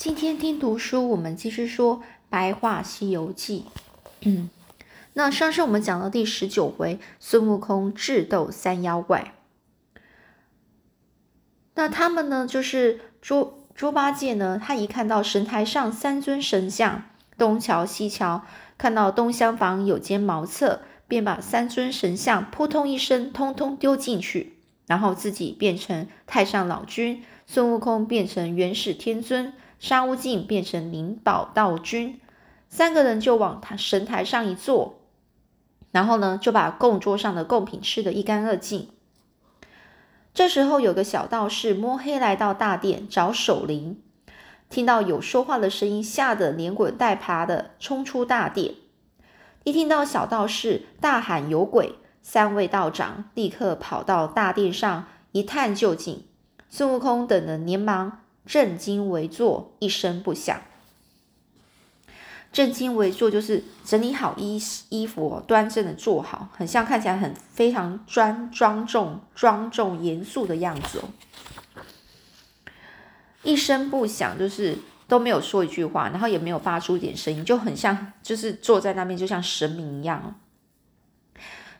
[0.00, 1.98] 今天听读书，我们继续说
[2.30, 3.66] 《白话西游记》。
[4.22, 4.48] 嗯，
[5.12, 9.34] 那上次我们讲到第十九回，孙悟空智斗三妖怪。
[11.74, 17.02] 那他们呢，就是猪猪八戒呢，他一看到神台上三尊神像，
[17.36, 18.46] 东瞧西瞧，
[18.78, 24.54] 看到东厢房有间茅厕，便把三尊神像扑通一声，通通丢进去，
[24.86, 29.52] 然后自己变成太上老君，孙悟空变成元始天尊。
[29.80, 32.20] 沙悟净变成灵宝道君，
[32.68, 35.00] 三个人就往他神台上一坐，
[35.90, 38.88] 然后呢，就把供桌上的贡品吃得一干二净。
[40.34, 43.98] 这时候，有个小道士摸黑来到大殿找守灵，
[44.68, 48.74] 听到有说话的声音，吓得连滚带爬的冲出大殿。
[49.64, 56.24] 一听到小道士大喊有鬼，三位道长立刻跑到大殿上一探究竟。
[56.68, 58.18] 孙悟空等人连忙。
[58.50, 60.60] 正襟危坐，一声不响。
[62.50, 71.04] 正襟危坐就是整理好衣衣服，端正的坐好，很像看起来很非常庄庄重、庄重严肃的样子哦。
[73.44, 80.34] 一声不响，就是都没有说一句话，然后也没有发出一点声音，就很像就是坐在那边，就像神明一样。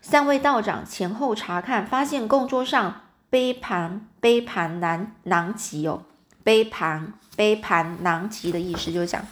[0.00, 6.04] 三位道长前后查看，发现供桌上杯盘杯盘囊囊集哦。
[6.42, 9.22] 杯盘杯盘囊集的意思就是讲，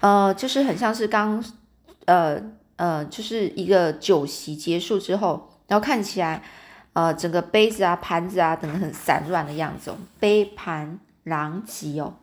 [0.00, 1.42] 呃，就是很像是刚，
[2.04, 2.40] 呃
[2.76, 6.42] 呃，就是一个酒席结束之后，然后看起来，
[6.92, 9.94] 呃，整个杯子啊、盘子啊等很散乱的样子。
[10.20, 12.14] 杯盘狼藉哦，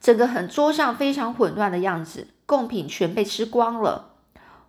[0.00, 4.14] 整个很桌上非常混乱的样子，贡品全被吃光了。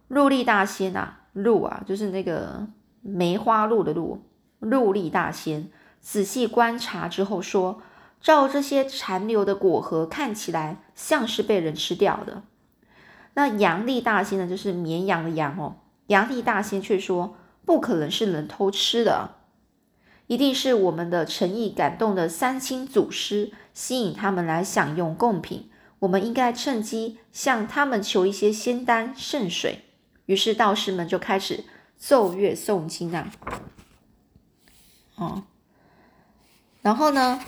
[0.07, 2.65] 陆力大仙啊，陆啊，就是那个
[3.01, 4.23] 梅花鹿的鹿，
[4.59, 5.69] 陆力大仙。
[6.01, 7.81] 仔细观察之后说
[8.21, 12.43] ：“照这些残留的果核看起来，像是被人吃掉的。”
[13.35, 14.47] 那杨力大仙呢？
[14.47, 15.75] 就是绵羊的羊哦。
[16.07, 17.35] 杨力大仙却说
[17.65, 19.35] ：“不可能是人偷吃的，
[20.27, 25.69] 一定是我们的诚意感动的三清祖师，吸引他们来享用贡品。
[25.99, 29.83] 我们应该趁机向他们求一些仙丹圣水。”
[30.25, 31.63] 于是道士们就开始
[31.95, 33.31] 奏乐诵经啊，
[35.15, 35.43] 哦。
[36.87, 37.41] 然后呢，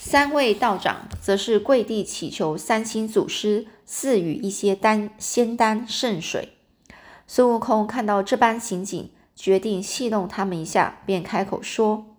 [0.00, 6.54] 三位道长则是跪地祈求三清祖师赐予一些丹仙丹圣水。
[7.28, 12.16] 孙悟空看到这般情景，决定戏弄他们一下，便开口说：“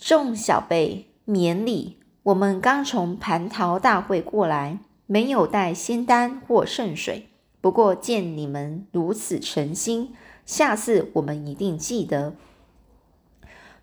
[0.00, 7.28] 众小辈免礼，我们刚从蟠桃大会过来，没有带仙丹或圣水。
[7.60, 10.14] 不过见你们如此诚心，
[10.46, 12.34] 下次我们一定记得。”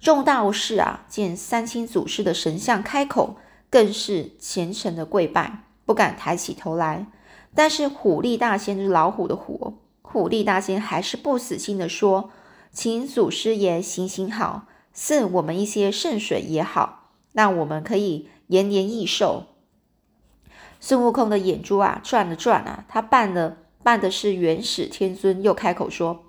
[0.03, 3.38] 众道士啊，见三清祖师的神像开口，
[3.69, 7.08] 更是虔诚的跪拜，不敢抬起头来。
[7.56, 12.31] 但是虎力大仙是老虎的虎，虎力大仙还是不死心的说
[12.69, 19.46] ：“请祖师爷行行好，赐我们一些圣水也好，让我们可以延年益寿。”
[20.81, 26.25] 孙悟空的眼珠啊转了转啊，他扮的扮的是元始天尊，又开口说。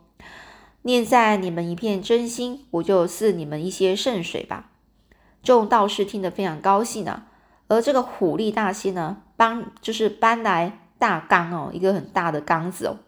[0.87, 4.71] 念在你们一片真心，我就赐你们一些圣水吧。
[5.43, 7.27] 众道士听得非常高兴啊。
[7.69, 12.99] 而这个虎力大仙呢，搬就是搬来大缸哦，一个很大的缸子哦。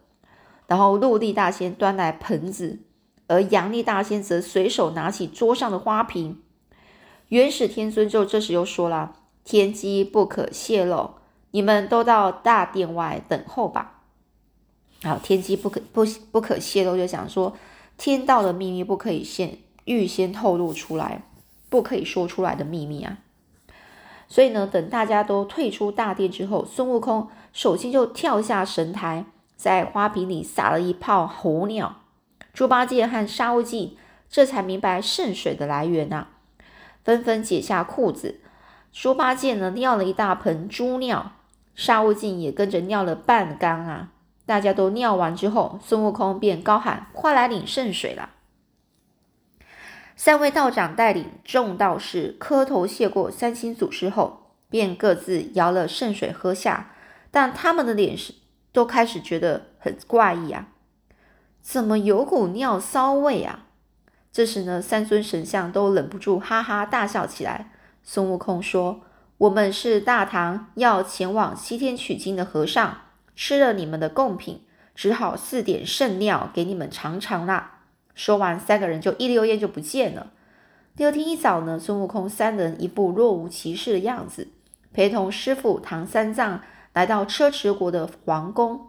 [0.67, 2.81] 然后陆地大仙端来盆子，
[3.27, 6.41] 而阳力大仙则随手拿起桌上的花瓶。
[7.29, 11.17] 元始天尊就这时又说了：“天机不可泄露，
[11.51, 13.93] 你们都到大殿外等候吧。”
[15.03, 17.57] 好，天机不可不不可泄露，就讲说
[17.99, 21.23] 天道的秘密不可以先预先透露出来，
[21.69, 23.19] 不可以说出来的秘密啊。
[24.29, 31.97] 所以呢，等大家都退出大殿之后，孙悟空首先就跳下神台，在花瓶里撒了一泡猴尿。
[32.53, 33.97] 猪八戒和沙悟净
[34.29, 36.27] 这才明白圣水的来源呐，
[37.05, 38.41] 纷纷解下裤子。
[38.93, 41.33] 猪八戒呢尿了一大盆猪尿，
[41.75, 44.11] 沙悟净也跟着尿了半缸啊。
[44.47, 48.31] 大家都尿完之后，孙悟空便高喊：“快来领圣水了！”
[50.17, 56.93] 三位道长带领众道士磕头谢过三清祖师后，便各自舀了圣水喝下。
[57.31, 58.33] 但他们的脸是
[58.73, 60.69] 都开始觉得很怪异啊，
[61.61, 63.65] 怎么有股尿骚味啊？
[64.33, 67.73] 这时呢，三尊神像都忍不住哈哈大笑起来。
[68.03, 69.01] 孙悟空说
[69.39, 72.99] ：“我们是大唐要前往西天取经的和尚。”
[73.37, 74.63] 吃了你们的贡品，
[74.95, 77.83] 只好赐点圣尿给你们尝尝啦。
[78.15, 80.33] 说完，三个人就一溜烟就不见了。
[80.97, 84.49] 第二天一早呢，孙悟空三人一副若无其事的样子，
[84.95, 86.63] 陪同师傅唐三藏
[86.95, 88.89] 来到车迟国的皇宫。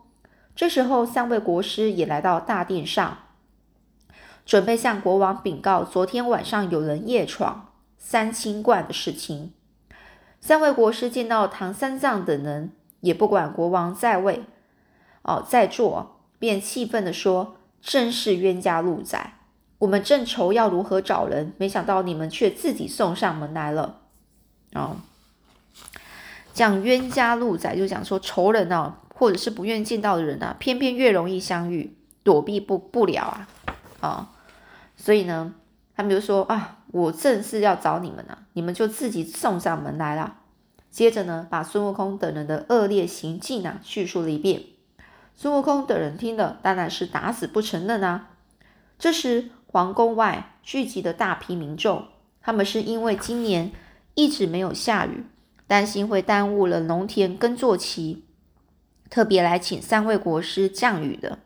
[0.55, 3.17] 这时候，三位国师也来到大殿上，
[4.45, 9.51] 准备向国王禀告昨天晚上有人夜闯三清观的事情。
[10.39, 12.71] 三位国师见到唐三藏等人，
[13.01, 14.43] 也不管国王在位，
[15.21, 19.39] 哦，在座，便气愤地说：“真是冤家路窄！
[19.79, 24.01] 我们正愁要如何找人，没想到你们却自己送上门来了。”
[24.73, 24.97] 哦，
[26.53, 33.47] 讲冤家路窄，就讲说仇人呢，或者是不愿见到的人啊，偏偏越容易相遇，躲避不不了啊，
[34.01, 34.29] 啊，
[34.95, 35.53] 所以呢。
[35.99, 40.35] 他们就说啊，我正是要找你们呢，你们就自己送上门来了。
[40.89, 44.63] 接着呢，把孙悟空等人的恶劣行径啊叙述了一遍。
[45.35, 48.29] 孙悟空等人听了，当然是打死不承认啊。
[48.97, 52.05] 这时，皇宫外聚集的大批民众，
[52.41, 53.71] 他们是因为今年
[54.15, 55.25] 一直没有下雨，
[55.67, 58.23] 担心会耽误了农田耕作期，
[59.09, 61.39] 特别来请三位国师降雨的。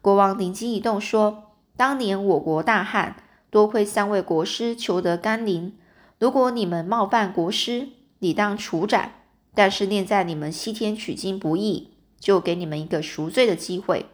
[0.00, 3.16] 国王灵机一动，说：“当年我国大旱。”
[3.50, 5.72] 多亏三位国师求得甘霖，
[6.18, 7.88] 如果你们冒犯国师，
[8.18, 9.12] 理当处斩。
[9.54, 14.06] 但是念在你们西天取经不易，就给你们一个赎罪的机会。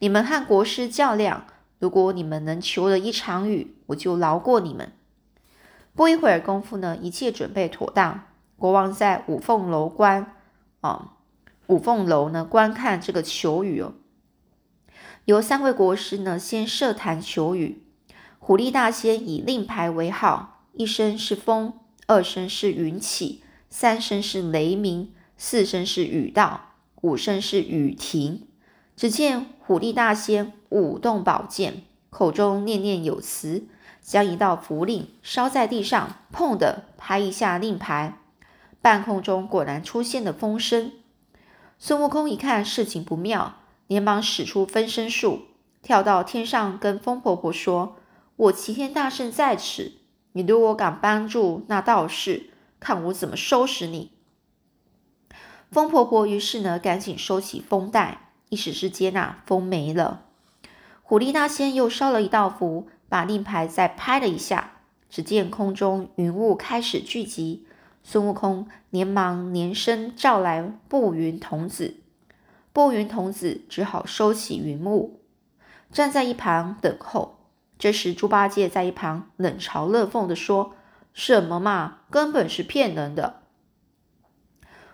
[0.00, 1.46] 你们和国师较量，
[1.78, 4.92] 如果你们能求得一场雨，我就饶过你们。
[5.94, 8.22] 不一会儿功夫呢，一切准备妥当。
[8.56, 10.34] 国王在五凤楼观
[10.80, 11.12] 啊，
[11.68, 13.94] 五凤楼呢观看这个求雨哦。
[15.26, 17.84] 由三位国师呢先设坛求雨。
[18.38, 21.74] 虎力大仙以令牌为号，一声是风，
[22.06, 28.46] 二声是云起，三声是雷鸣，四声是雨到，五声是雨停。
[28.94, 33.66] 只见虎力大仙舞动宝剑，口中念念有词，
[34.02, 38.18] 将一道符令烧在地上，砰的拍一下令牌，
[38.82, 40.92] 半空中果然出现了风声。
[41.78, 43.56] 孙悟空一看事情不妙，
[43.86, 45.44] 连忙使出分身术，
[45.82, 47.96] 跳到天上跟风婆婆说。
[48.36, 49.92] 我齐天大圣在此，
[50.36, 52.50] 你如果敢帮助那道士，
[52.80, 54.10] 看我怎么收拾你！
[55.70, 60.22] 风婆婆于是呢，赶紧收起风带，意思是接纳风没了。
[61.04, 64.72] 虎力大仙又烧了一道符，把令牌再拍了一下，
[65.08, 67.68] 只见空中云雾开始聚集。
[68.02, 71.94] 孙悟空连忙连声召来步云童子，
[72.72, 75.20] 步云童子只好收起云雾，
[75.92, 77.33] 站在一旁等候。
[77.84, 80.74] 这时，猪八戒在一旁冷嘲热讽的说
[81.12, 83.42] ：“什么嘛，根本是骗人的。”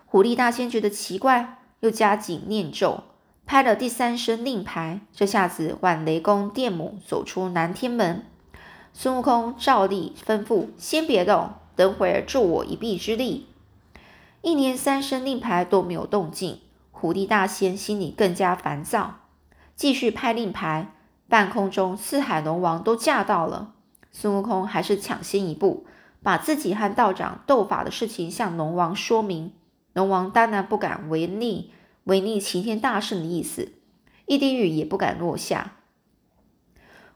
[0.05, 3.05] 狐狸大仙觉得奇怪，又加紧念咒，
[3.45, 4.99] 拍了第三声令牌。
[5.13, 8.25] 这下子，唤雷公电母走出南天门。
[8.91, 13.47] 孙悟空照例吩咐：“先别动，等会儿助我一臂之力。”
[14.43, 16.59] 一连三声令牌都没有动静，
[16.91, 19.19] 狐狸大仙心里更加烦躁，
[19.77, 20.93] 继续拍令牌。
[21.31, 23.73] 半空中，四海龙王都驾到了。
[24.11, 25.85] 孙悟空还是抢先一步，
[26.21, 29.53] 把自己和道长斗法的事情向龙王说明。
[29.93, 31.71] 龙王当然不敢违逆
[32.03, 33.71] 违逆齐天大圣的意思，
[34.25, 35.75] 一滴雨也不敢落下。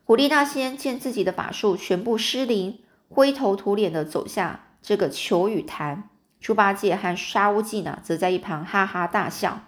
[0.05, 2.79] 狐狸大仙见自己的法术全部失灵，
[3.09, 6.07] 灰头土脸的走下这个求雨潭。
[6.39, 9.59] 猪八戒和沙悟净呢，则在一旁哈哈大笑。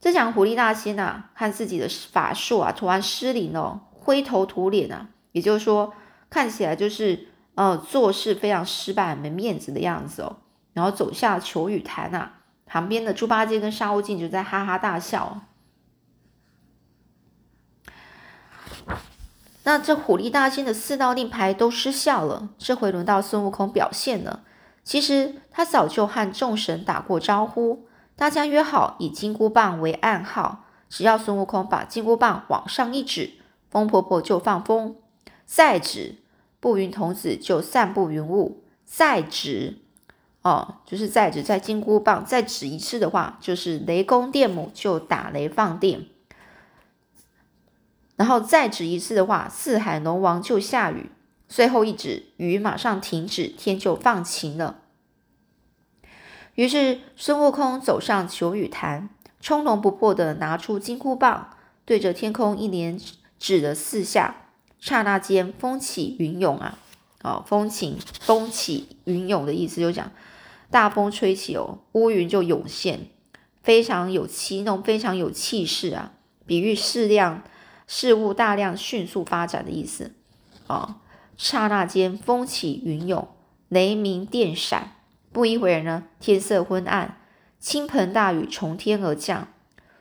[0.00, 5.92] 这讲狐狸大仙呐，看自己的法术啊，突然失灵了，灰头土脸啊，也就是说，
[6.30, 10.38] 看起来就是呃做事非常失败、没面子的样子哦。
[10.72, 15.42] 然后走下求雨潭啊，旁边的猪八戒跟沙悟净就在哈哈大笑。
[19.64, 24.44] 那这狐狸大仙的四道令牌都失效了，这回轮到孙悟空表现了。
[24.82, 27.86] 其实他早就和众神打过招呼。
[28.20, 33.38] 大家约好以金箍棒为暗号，只要孙悟空把金箍棒往上一指，
[33.70, 34.96] 风婆婆就放风；
[35.46, 36.16] 再指，
[36.60, 39.78] 步云童子就散布云雾；再指，
[40.42, 46.00] 哦，就是再指，在金箍棒再指一次的话，就是雷公电母就打雷放电；
[48.16, 51.06] 然后再指一次的话，四海龙王就下雨；
[51.48, 54.79] 最后一指，雨马上停止，天就放晴了。
[56.54, 59.08] 于是孙悟空走上求雨坛，
[59.40, 63.00] 从容不迫地拿出金箍棒，对着天空一连
[63.38, 64.36] 指了四下。
[64.78, 66.78] 刹那间，风起云涌啊！
[67.22, 70.10] 哦，风起风起云涌的意思就讲
[70.70, 73.08] 大风吹起哦，乌云就涌现，
[73.62, 76.12] 非常有气那种，非常有气势啊！
[76.46, 77.42] 比喻事量
[77.86, 80.14] 事物大量迅速发展的意思
[80.66, 80.96] 啊！
[81.36, 83.28] 刹那间风起云涌，
[83.68, 84.96] 雷鸣电闪。
[85.32, 87.18] 不一会儿呢，天色昏暗，
[87.58, 89.48] 倾盆大雨从天而降，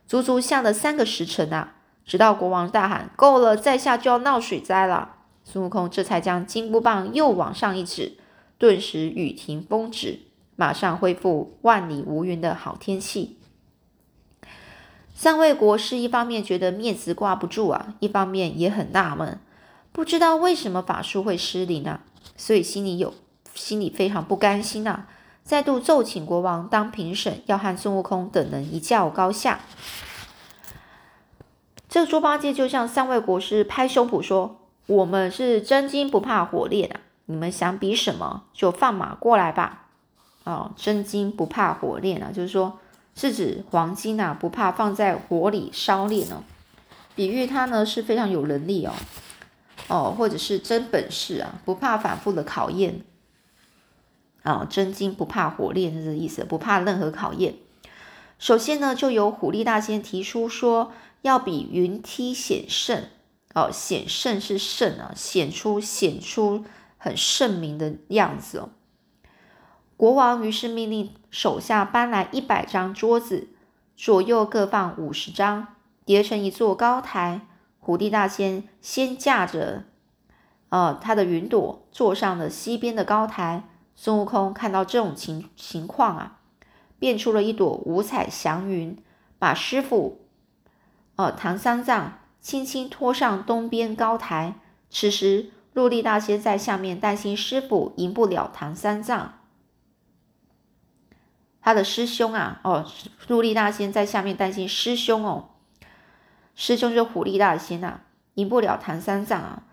[0.07, 1.75] 足足下了三个时辰啊！
[2.03, 8.17] 直到国王大喊：“够了，再下就要闹水灾了。”孙悟空这才将金箍棒又往上一指，
[8.57, 10.21] 顿时雨停风止，
[10.55, 13.38] 马上恢复万里无云的好天气。
[15.13, 19.39] 三位国师一方面觉得面子挂不住啊，一方面也很纳闷，
[19.91, 22.00] 不知道为什么法术会失灵呢？
[22.36, 23.13] 所以心里有
[23.53, 25.05] 心里非常不甘心呐。
[25.50, 29.62] 再度奏请国王当评审，要和孙悟空等人一较高下。
[31.89, 37.01] 这猪八戒就向三位国师拍胸脯说：“我们是真金不怕火炼啊！
[37.25, 39.88] 你们想比什么，就放马过来吧！”
[40.46, 42.77] 哦，真金不怕火炼啊，就是说
[43.15, 46.44] 是指黄金啊，不怕放在火里烧炼哦。
[47.15, 48.94] 比喻他呢是非常有能力哦，
[49.88, 53.01] 哦，或者是真本事啊，不怕反复的考验。
[54.50, 57.53] 啊，真金不怕火炼是这意思，不怕任何考验。
[58.39, 60.91] 首先呢，就由虎力大仙提出说，
[61.22, 63.03] 要比云梯显圣。
[63.53, 66.65] 哦，显圣是圣啊，显出显出
[66.98, 68.70] 很圣明的样子哦。
[69.96, 73.50] 国王于是命令手下搬来一百张桌子，
[73.96, 75.68] 左右各放五十张，
[76.06, 77.41] 叠成一座高台。
[77.79, 79.84] 虎力大仙先驾着，
[80.70, 83.63] 呃，他的云朵坐上了西边的高台。
[84.01, 86.39] 孙悟空看到这种情情况啊，
[87.00, 88.98] 变出了一朵五彩祥云，
[89.38, 90.22] 把师傅，
[91.18, 94.56] 呃，唐三藏轻轻拖上东边高台。
[94.89, 99.39] 此时，陆地大仙在下面担心师傅赢不了唐三藏，
[101.60, 102.86] 他的师兄啊，哦，
[103.27, 105.50] 陆地大仙在下面担心师兄哦，
[106.56, 108.00] 师兄就虎力大仙呐，
[108.36, 109.63] 赢不了唐三藏啊，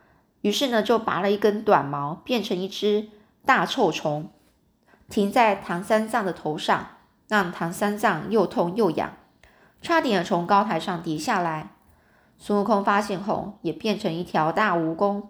[0.40, 3.10] 于是呢，就拔了一根短毛，变成一只。
[3.46, 4.28] 大臭虫
[5.08, 6.88] 停在唐三藏的头上，
[7.28, 9.12] 让唐三藏又痛又痒，
[9.80, 11.70] 差点从高台上跌下来。
[12.36, 15.28] 孙悟空发现后，也变成一条大蜈蚣，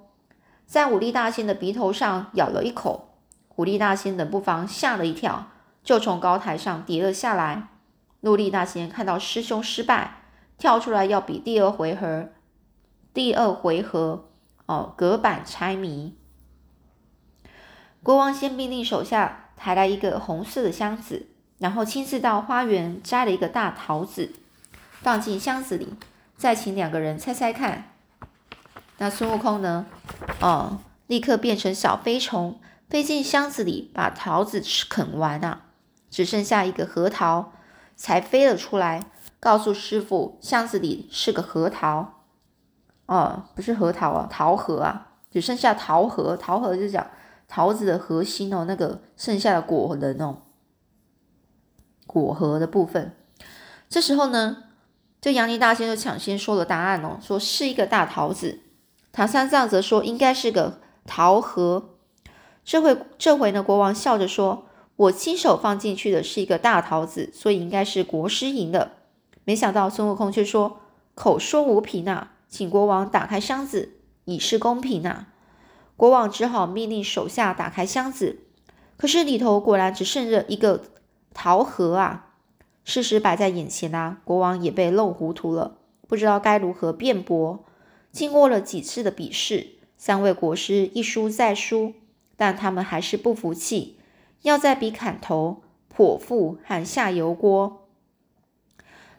[0.65, 3.19] 在武力大仙的鼻头上咬了一口。
[3.57, 5.49] 武力大仙冷不防吓了一跳，
[5.85, 7.69] 就从高台上跌了下来。
[8.23, 10.23] 陆力大仙看到师兄失败，
[10.57, 12.31] 跳出来要比第二回合。
[13.13, 14.31] 第二回合
[14.65, 16.17] 哦，隔板猜谜。
[18.07, 21.27] 国王先命令手下抬来一个红色的箱子，
[21.59, 24.33] 然后亲自到花园摘了一个大桃子，
[25.01, 25.93] 放进箱子里，
[26.37, 27.91] 再请两个人猜猜看。
[28.99, 29.87] 那孙悟空呢？
[30.41, 35.63] 哦，立刻变成小飞虫，飞进箱子里，把桃子吃啃完啊，
[36.09, 37.51] 只剩下一个核桃，
[37.97, 39.03] 才飞了出来，
[39.41, 42.23] 告诉师傅箱子里是个核桃。
[43.07, 47.05] 哦，不是核桃啊，桃核啊，只剩下桃核，桃核就讲。
[47.49, 50.39] 桃子的核心哦，那个剩下的果仁哦，
[52.07, 53.17] 果核的部分。
[53.89, 54.65] 这时候呢，
[55.21, 58.61] 这杨林大仙就抢先说了答案哦，说是一个大桃子。
[59.13, 61.91] 唐三藏则说应该是个桃核。
[62.65, 68.93] 这回这回呢，国王笑着说：“我亲手放进去的是一个大桃子，所以应该是国师赢的。”
[69.45, 70.81] 没想到孙悟空却说
[71.15, 73.93] ：“口说无凭啊，请国王打开箱子，
[74.25, 75.29] 以示公平啊。”
[75.97, 78.41] 国王只好命令手下打开箱子，
[78.97, 80.83] 可是里头果然只剩着一个
[81.33, 82.35] 桃核啊！
[82.85, 87.65] 事实摆在眼前啊，国王也被弄糊涂了，不知道该如何辩驳。
[88.13, 91.95] 经过了几次的比试，三位国师一输再输，
[92.37, 93.99] 但他们还是不服气，
[94.43, 95.63] 要再比砍头、
[95.95, 97.89] 剖腹和下油锅。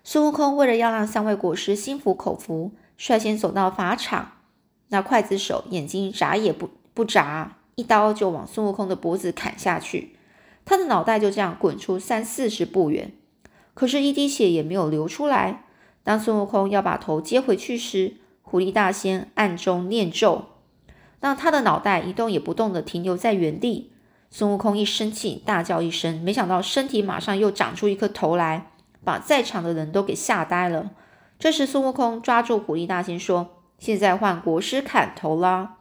[0.04, 4.37] 孙悟空为了要让三位国师心服口服，率先走到法场。
[4.90, 10.16] 那刽子手眼睛眨也不不眨，一刀就往孙悟空的脖子砍下去，
[10.66, 13.12] 他的脑袋就这样滚出三四十步远，
[13.74, 15.66] 可是，一滴血也没有流出来。
[16.04, 20.46] 当孙悟空要把头接回去时，狐狸大仙暗中念咒，
[21.20, 23.92] 让他的脑袋一动也不动的停留在原地。
[24.32, 28.72] 孙悟空一生气，大叫一声，没想到身体马上又长出一颗头来，
[29.04, 30.92] 把在场的人都给吓呆了。
[31.38, 33.57] 这时，孙悟空抓住狐狸大仙说。
[33.78, 35.78] 现在换国师砍头啦！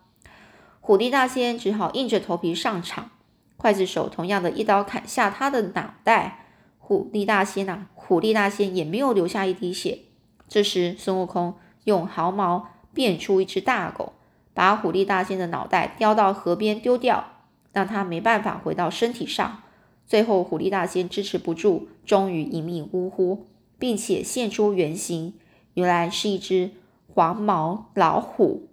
[0.81, 3.11] 虎力大仙只好硬着头皮上场。
[3.59, 6.47] 刽子手同样的一刀砍下他的脑袋。
[6.79, 10.00] 虎力大仙呐，虎力大仙也没有留下一滴血。
[10.47, 14.12] 这时，孙悟空用毫毛变出一只大狗，
[14.55, 17.25] 把虎力大仙的脑袋叼到河边丢掉，
[17.73, 19.62] 让他没办法回到身体上。
[20.07, 23.47] 最后，虎力大仙支持不住，终于一命呜呼，
[23.79, 25.35] 并且现出原形，
[25.75, 26.71] 原来是一只。
[27.17, 28.69] 黄毛老虎，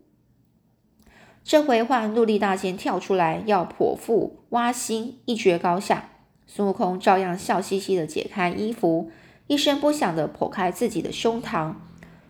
[1.45, 6.09] 这回换陆地大仙跳出来要剖腹挖心，一决高下。
[6.45, 9.09] 孙悟空照样笑嘻嘻的解开衣服，
[9.47, 11.75] 一声不响的剖开自己的胸膛，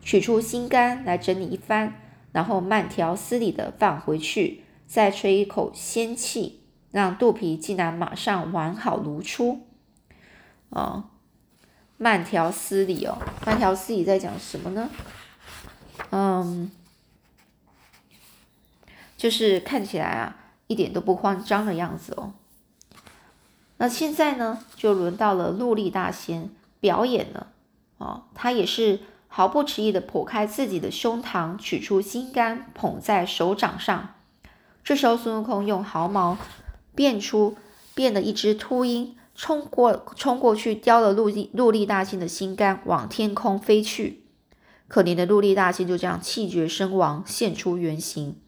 [0.03, 1.95] 取出心肝来整理一番，
[2.31, 9.61] 然后慢条斯理的放回去，再吹一口仙气，让肚皮竟然马上完好如初。
[10.69, 11.05] 哦，
[11.97, 14.91] 慢条斯理哦，慢条斯理在讲什么呢？
[16.11, 16.71] 嗯。
[19.15, 20.35] 就是看起来啊，
[20.67, 22.33] 一点都不慌张的样子哦。
[23.77, 26.49] 那现在呢，就轮到了陆力大仙
[26.81, 27.47] 表演了
[27.99, 28.23] 哦。
[28.33, 34.13] 他也是毫不迟疑的剖开自己的胸膛，取出心肝，捧在手掌上。
[34.83, 36.37] 这时候，孙悟空用毫毛
[36.93, 37.55] 变出
[37.95, 44.22] 变了一只秃鹰，冲过冲过去，叼了陆力陆力大仙的心肝，往天空飞去。
[44.87, 48.39] 可怜的陆力大仙就这样气绝身亡，现出原形。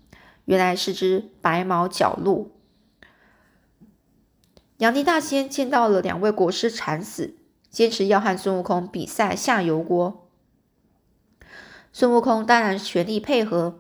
[0.46, 2.52] 原来是只白毛角鹿。
[4.78, 7.36] 杨帝大仙见到了两位国师惨死，
[7.70, 10.30] 坚持要和孙悟空比赛下油锅。
[11.92, 13.80] 孙悟空当然全力配合，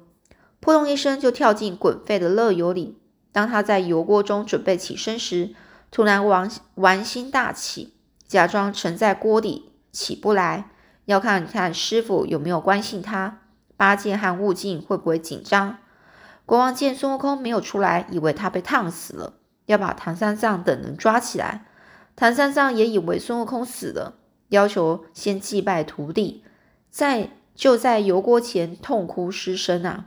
[0.59, 2.97] 扑通一声就跳进滚沸的热油里。
[3.31, 5.53] 当他在油锅中准备起身时，
[5.91, 7.93] 突然玩玩心大起，
[8.25, 10.71] 假装沉在锅底起不来，
[11.05, 13.39] 要看看师傅有没有关心他，
[13.77, 15.77] 八戒和悟净会不会紧张。
[16.45, 19.33] 国王见孙悟空没有出来，以为他被烫死了，
[19.65, 21.65] 要把唐三藏等人抓起来。
[22.15, 24.15] 唐三藏也以为孙悟空死了，
[24.49, 26.43] 要求先祭拜徒弟，
[26.89, 30.05] 在就在油锅前痛哭失声啊！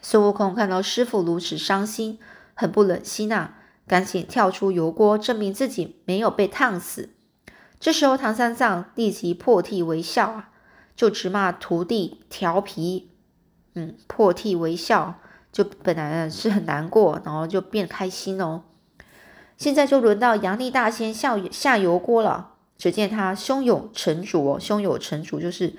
[0.00, 2.18] 孙悟空看到师傅如此伤心，
[2.54, 7.10] 很不忍心啊，赶紧跳出油锅，证明自己没有被烫死。
[7.82, 10.50] 这时候唐三藏立即破涕为笑啊，
[10.94, 13.10] 就直骂徒弟调皮。
[13.74, 15.18] 嗯，破涕为笑，
[15.50, 18.62] 就本来是很难过，然后就变开心哦。
[19.56, 22.50] 现在就轮到杨力大仙下下油锅了。
[22.78, 25.74] 只见他胸有成竹哦，胸有成竹就是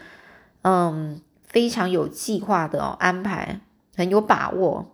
[0.63, 3.61] 嗯非常有计划的哦，安排
[3.95, 4.91] 很有把握。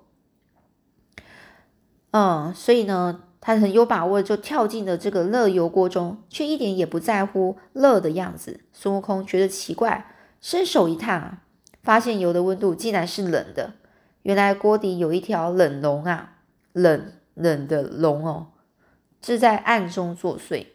[2.11, 8.61] 嗯，所以呢，他很有把握，就跳进了这个热油锅中，却一点也不在乎热的样子。
[8.73, 11.43] 孙悟空觉得奇怪，伸手一探啊。
[11.81, 13.73] 发现油的温度竟然是冷的，
[14.23, 16.35] 原来锅底有一条冷龙啊，
[16.73, 18.47] 冷冷的龙哦，
[19.21, 20.67] 是在暗中作祟。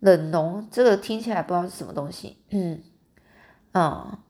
[0.00, 2.82] 冷龙这个听起来不知道是什么东西，嗯，
[3.72, 4.20] 啊，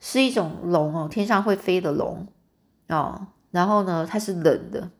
[0.00, 2.26] 是一种龙哦，天上会飞的龙
[2.88, 3.28] 哦。
[3.52, 4.90] 然后呢，它是冷的，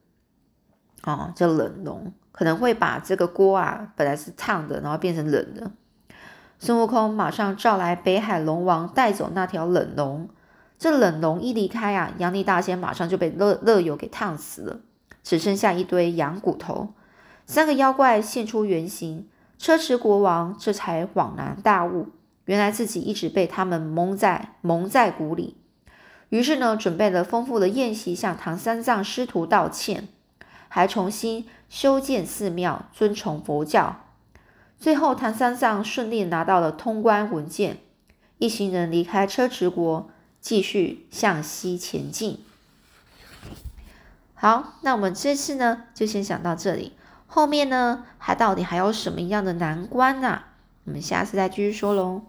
[1.04, 5.70] 哦，叫冷龙，可能会把这个锅啊，本来是烫的，然后变成冷的。
[6.58, 10.28] 孙悟空马上召来北海龙王，带走那条冷龙。
[10.78, 14.80] 这冷龙一离开啊，杨力大仙马上就被热热油给烫死了，
[15.22, 16.94] 只剩下一堆羊骨头。
[17.46, 22.08] 三个妖怪现出原形，车迟国王这才恍然大悟，
[22.44, 25.56] 原来自己一直被他们蒙在蒙在鼓里。
[26.28, 30.08] 于是呢，准备了丰富的宴席，向唐三藏师徒道歉，
[30.72, 33.96] 还重新修建寺庙，尊崇佛教。
[34.78, 37.78] 最后，唐三藏顺利拿到了通关文件，
[38.38, 40.08] 一行人离开车迟国，
[40.40, 42.38] 继续向西前进。
[44.34, 46.92] 好，那我们这次呢，就先讲到这里。
[47.26, 50.44] 后面呢，还到底还有什么样的难关呢？
[50.84, 52.22] 我们下次再继续说喽。